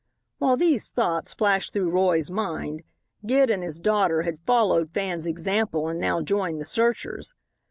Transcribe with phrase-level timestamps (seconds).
[0.39, 2.81] While these thoughts flashed through Roy's mind
[3.23, 7.35] Gid and his daughter had followed Fan's example and now joined the searchers.